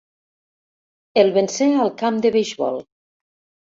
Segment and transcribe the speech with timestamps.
[1.23, 2.85] El vencé al camp de beisbol.